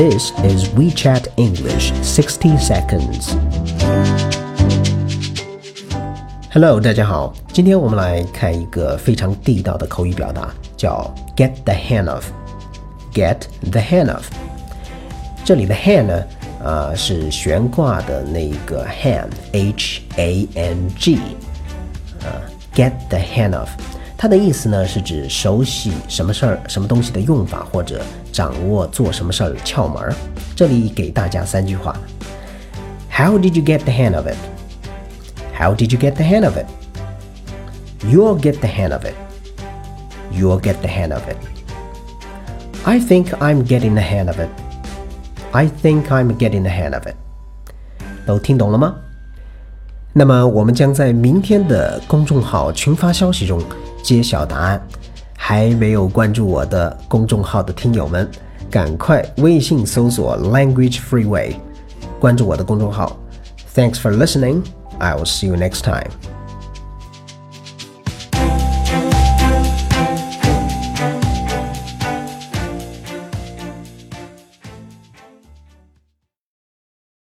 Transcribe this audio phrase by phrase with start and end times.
[0.00, 3.34] This is WeChat English 60 seconds.
[6.52, 13.40] Hello，大家好，今天我们来看一个非常地道的口语表达，叫 get the hang of。get
[13.70, 14.24] the hang of。
[15.44, 16.24] 这里的 hang 呢，
[16.64, 21.18] 呃，是悬挂的那个 hang，h a n g，
[22.22, 22.40] 呃，
[22.74, 23.68] get the hang of。
[24.21, 30.13] 它的意思呢，是指熟悉什么事儿、什么东西的用法，或者掌握做什么事儿窍门儿。
[30.55, 31.99] 这里给大家三句话
[33.09, 34.35] ：How did you get the hang of it?
[35.57, 36.67] How did you get the hang of it?
[38.05, 39.15] You'll get the hang of it.
[40.31, 41.37] You'll get the hang of it.
[42.85, 44.49] I think I'm getting the hang of it.
[45.51, 47.15] I think I'm getting the hang of it.
[48.27, 48.93] 都听懂了吗？
[50.13, 53.61] 那么我们将在明天的公众号群发消息中。
[54.03, 54.81] 揭晓答案，
[55.37, 58.27] 还没有关注我的公众号的听友们，
[58.69, 61.53] 赶快微信搜索 Language Freeway，
[62.19, 63.15] 关注我的公众号。
[63.75, 64.63] Thanks for listening.
[64.97, 66.09] I will see you next time.